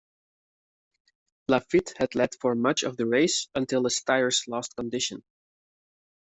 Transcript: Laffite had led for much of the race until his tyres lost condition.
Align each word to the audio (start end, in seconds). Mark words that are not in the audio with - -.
Laffite 1.47 1.95
had 1.99 2.15
led 2.15 2.33
for 2.41 2.55
much 2.55 2.81
of 2.81 2.97
the 2.97 3.05
race 3.05 3.47
until 3.53 3.83
his 3.83 4.01
tyres 4.01 4.45
lost 4.47 4.75
condition. 4.75 5.21